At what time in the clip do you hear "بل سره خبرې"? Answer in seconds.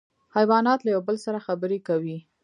1.07-1.79